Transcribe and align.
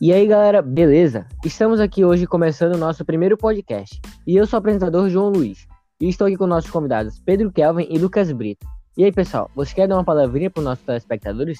E 0.00 0.12
aí, 0.12 0.28
galera, 0.28 0.62
beleza? 0.62 1.26
Estamos 1.44 1.80
aqui 1.80 2.04
hoje 2.04 2.24
começando 2.24 2.76
o 2.76 2.78
nosso 2.78 3.04
primeiro 3.04 3.36
podcast. 3.36 4.00
E 4.24 4.36
eu 4.36 4.46
sou 4.46 4.56
o 4.56 4.60
apresentador 4.60 5.08
João 5.08 5.28
Luiz. 5.28 5.66
E 6.00 6.08
estou 6.08 6.28
aqui 6.28 6.36
com 6.36 6.46
nossos 6.46 6.70
convidados 6.70 7.18
Pedro 7.18 7.50
Kelvin 7.50 7.84
e 7.90 7.98
Lucas 7.98 8.30
Brito. 8.30 8.64
E 8.96 9.02
aí, 9.02 9.10
pessoal, 9.10 9.50
você 9.56 9.74
quer 9.74 9.88
dar 9.88 9.96
uma 9.96 10.04
palavrinha 10.04 10.48
para 10.52 10.60
os 10.60 10.64
nossos 10.64 10.84
telespectadores? 10.84 11.58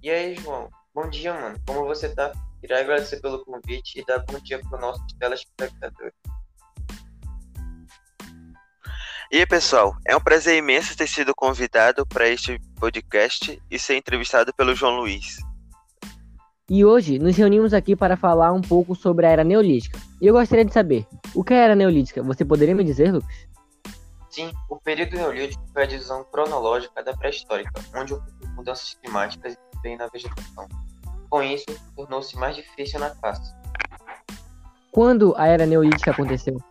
E 0.00 0.08
aí, 0.08 0.36
João? 0.36 0.68
Bom 0.94 1.10
dia, 1.10 1.34
mano. 1.34 1.58
Como 1.66 1.86
você 1.86 2.08
tá? 2.08 2.30
Queria 2.60 2.78
agradecer 2.78 3.20
pelo 3.20 3.44
convite 3.44 3.98
e 3.98 4.06
dar 4.06 4.20
bom 4.20 4.38
dia 4.38 4.60
para 4.60 4.76
os 4.76 4.80
nossos 4.80 5.12
telespectadores. 5.18 6.14
E 9.32 9.38
aí, 9.38 9.46
pessoal, 9.46 9.96
é 10.06 10.16
um 10.16 10.20
prazer 10.20 10.56
imenso 10.56 10.96
ter 10.96 11.08
sido 11.08 11.34
convidado 11.34 12.06
para 12.06 12.28
este 12.28 12.60
podcast 12.76 13.60
e 13.68 13.76
ser 13.76 13.96
entrevistado 13.96 14.54
pelo 14.54 14.72
João 14.72 15.00
Luiz. 15.00 15.47
E 16.70 16.84
hoje 16.84 17.18
nos 17.18 17.34
reunimos 17.34 17.72
aqui 17.72 17.96
para 17.96 18.14
falar 18.14 18.52
um 18.52 18.60
pouco 18.60 18.94
sobre 18.94 19.24
a 19.24 19.30
Era 19.30 19.42
Neolítica. 19.42 19.98
E 20.20 20.26
eu 20.26 20.34
gostaria 20.34 20.66
de 20.66 20.72
saber, 20.72 21.06
o 21.34 21.42
que 21.42 21.54
é 21.54 21.60
a 21.60 21.64
Era 21.64 21.74
Neolítica? 21.74 22.22
Você 22.22 22.44
poderia 22.44 22.74
me 22.74 22.84
dizer, 22.84 23.10
Lucas? 23.10 23.48
Sim, 24.28 24.52
o 24.68 24.76
período 24.76 25.16
neolítico 25.16 25.64
foi 25.72 25.84
a 25.84 25.86
divisão 25.86 26.22
cronológica 26.24 27.02
da 27.02 27.16
pré-histórica, 27.16 27.72
onde 27.94 28.12
ocorreram 28.12 28.54
mudanças 28.54 28.94
climáticas 29.02 29.54
e 29.54 29.76
também 29.76 29.96
na 29.96 30.08
vegetação. 30.08 30.68
Com 31.30 31.42
isso, 31.42 31.64
tornou-se 31.96 32.36
mais 32.36 32.54
difícil 32.54 33.00
na 33.00 33.10
caça. 33.16 33.56
Quando 34.92 35.34
a 35.38 35.46
Era 35.46 35.64
Neolítica 35.64 36.10
aconteceu? 36.10 36.62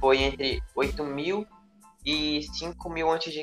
Foi 0.00 0.22
entre 0.22 0.62
8.000 0.74 1.46
e 2.06 2.40
5.000 2.58 3.14
a.C. 3.14 3.42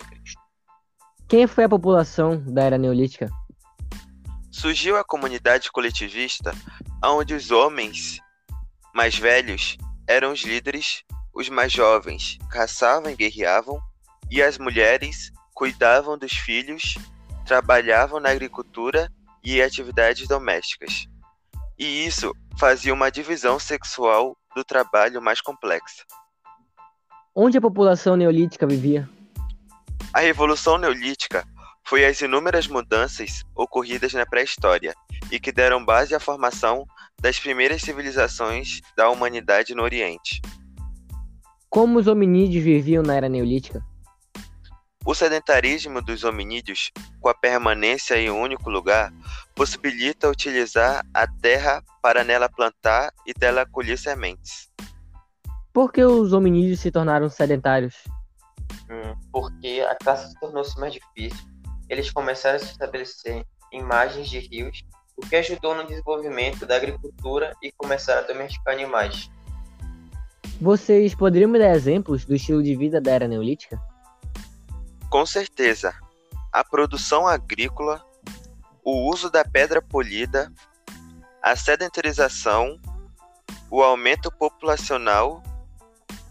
Quem 1.28 1.46
foi 1.46 1.66
a 1.66 1.70
população 1.70 2.44
da 2.44 2.64
Era 2.64 2.80
Neolítica? 2.80 3.30
Surgiu 4.58 4.98
a 4.98 5.04
comunidade 5.04 5.72
coletivista, 5.72 6.52
onde 7.04 7.36
os 7.36 7.52
homens 7.52 8.20
mais 8.92 9.16
velhos 9.16 9.78
eram 10.08 10.32
os 10.32 10.42
líderes, 10.42 11.04
os 11.32 11.48
mais 11.48 11.72
jovens 11.72 12.40
caçavam 12.50 13.12
e 13.12 13.16
guerreavam, 13.16 13.80
e 14.32 14.42
as 14.42 14.58
mulheres 14.58 15.32
cuidavam 15.54 16.18
dos 16.18 16.34
filhos, 16.34 16.98
trabalhavam 17.46 18.20
na 18.20 18.32
agricultura 18.32 19.12
e 19.44 19.62
atividades 19.62 20.28
domésticas. 20.28 21.06
E 21.78 22.08
isso 22.08 22.34
fazia 22.58 22.94
uma 22.94 23.12
divisão 23.12 23.60
sexual 23.60 24.36
do 24.56 24.64
trabalho 24.64 25.22
mais 25.22 25.40
complexa. 25.40 26.04
Onde 27.36 27.60
a 27.60 27.62
população 27.62 28.16
neolítica 28.16 28.66
vivia? 28.66 29.08
A 30.12 30.22
Revolução 30.22 30.80
Neolítica 30.80 31.48
foi 31.88 32.06
as 32.06 32.20
inúmeras 32.20 32.68
mudanças 32.68 33.44
ocorridas 33.56 34.14
na 34.14 34.26
pré-história 34.26 34.94
e 35.32 35.40
que 35.40 35.54
deram 35.54 35.84
base 35.84 36.14
à 36.14 36.20
formação 36.20 36.86
das 37.22 37.40
primeiras 37.40 37.82
civilizações 37.82 38.82
da 38.96 39.10
humanidade 39.10 39.74
no 39.74 39.84
Oriente. 39.84 40.42
Como 41.70 41.98
os 41.98 42.08
hominídeos 42.08 42.64
viviam 42.64 43.02
na 43.02 43.16
era 43.16 43.30
neolítica? 43.30 43.82
O 45.06 45.16
sedentarismo 45.16 46.02
dos 46.02 46.26
hominídeos, 46.26 46.92
com 47.22 47.30
a 47.30 47.34
permanência 47.34 48.18
em 48.18 48.30
um 48.30 48.42
único 48.42 48.70
lugar, 48.70 49.14
possibilita 49.56 50.30
utilizar 50.30 51.06
a 51.14 51.26
terra 51.26 51.82
para 52.02 52.26
nela 52.26 52.50
plantar 52.50 53.14
e 53.26 53.34
dela 53.34 53.66
colher 53.66 53.98
sementes. 53.98 54.70
Por 55.72 55.94
que 55.94 56.04
os 56.04 56.34
hominídeos 56.34 56.82
se 56.82 56.92
tornaram 56.92 57.30
sedentários? 57.30 57.96
Hum, 58.90 59.16
porque 59.32 59.86
a 59.90 59.96
caça 59.96 60.34
tornou-se 60.42 60.78
mais 60.78 60.92
difícil 60.92 61.57
eles 61.90 62.12
começaram 62.12 62.58
a 62.58 62.60
se 62.60 62.72
estabelecer 62.72 63.46
em 63.72 63.82
margens 63.82 64.30
de 64.30 64.40
rios, 64.40 64.84
o 65.16 65.22
que 65.22 65.36
ajudou 65.36 65.76
no 65.76 65.86
desenvolvimento 65.86 66.66
da 66.66 66.76
agricultura 66.76 67.56
e 67.62 67.72
começaram 67.72 68.22
a 68.22 68.28
domesticar 68.28 68.74
animais. 68.74 69.30
Vocês 70.60 71.14
poderiam 71.14 71.50
me 71.50 71.60
dar 71.60 71.76
exemplos 71.76 72.26
do 72.26 72.36
estilo 72.36 72.64
de 72.64 72.76
vida 72.76 73.00
da 73.00 73.12
era 73.12 73.28
neolítica? 73.28 73.80
Com 75.10 75.26
certeza. 75.26 75.94
A 76.52 76.64
produção 76.64 77.28
agrícola, 77.28 78.04
o 78.84 79.10
uso 79.12 79.30
da 79.30 79.44
pedra 79.44 79.82
polida, 79.82 80.52
a 81.42 81.56
sedentarização, 81.56 82.80
o 83.70 83.84
aumento 83.84 84.32
populacional 84.32 85.44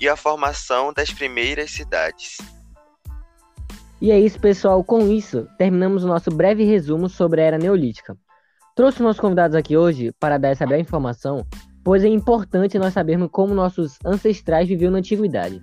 e 0.00 0.08
a 0.08 0.16
formação 0.16 0.92
das 0.92 1.10
primeiras 1.10 1.70
cidades. 1.70 2.38
E 4.00 4.10
é 4.10 4.20
isso, 4.20 4.38
pessoal. 4.38 4.82
Com 4.84 5.08
isso, 5.08 5.48
terminamos 5.56 6.04
o 6.04 6.08
nosso 6.08 6.30
breve 6.30 6.64
resumo 6.64 7.08
sobre 7.08 7.40
a 7.40 7.44
Era 7.44 7.58
Neolítica. 7.58 8.16
Trouxe 8.74 9.02
nossos 9.02 9.20
convidados 9.20 9.56
aqui 9.56 9.76
hoje 9.76 10.12
para 10.20 10.36
dar 10.36 10.50
essa 10.50 10.66
breve 10.66 10.82
informação, 10.82 11.46
pois 11.82 12.04
é 12.04 12.08
importante 12.08 12.78
nós 12.78 12.92
sabermos 12.92 13.30
como 13.32 13.54
nossos 13.54 13.98
ancestrais 14.04 14.68
viviam 14.68 14.90
na 14.90 14.98
antiguidade. 14.98 15.62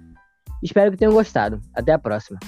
Espero 0.63 0.91
que 0.91 0.97
tenham 0.97 1.13
gostado. 1.13 1.61
Até 1.75 1.91
a 1.91 1.99
próxima. 1.99 2.39